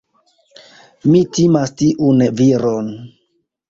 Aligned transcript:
Mi 1.11 1.23
timas 1.39 1.77
tiun 1.85 2.29
viron. 2.43 2.95